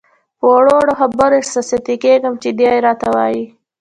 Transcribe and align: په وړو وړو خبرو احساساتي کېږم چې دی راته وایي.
په 0.39 0.45
وړو 0.53 0.73
وړو 0.79 0.93
خبرو 1.01 1.37
احساساتي 1.41 1.95
کېږم 2.03 2.33
چې 2.43 2.49
دی 2.57 2.67
راته 2.85 3.07
وایي. 3.15 3.43